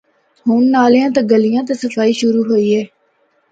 [0.45, 2.83] ہونڑ نالیاں تے گلیاں دی صفائی شروع ہوئی ہے۔